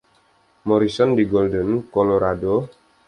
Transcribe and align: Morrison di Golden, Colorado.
Morrison 0.65 1.13
di 1.13 1.27
Golden, 1.27 1.91
Colorado. 1.91 2.53